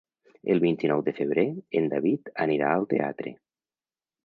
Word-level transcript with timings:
El 0.53 0.61
vint-i-nou 0.63 1.03
de 1.09 1.13
febrer 1.17 1.43
en 1.81 1.91
David 1.93 2.33
anirà 2.47 2.73
al 2.79 2.91
teatre. 2.97 3.37